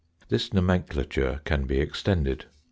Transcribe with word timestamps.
This 0.29 0.51
nomenclature 0.51 1.41
can 1.45 1.67
be 1.67 1.79
extended. 1.79 2.45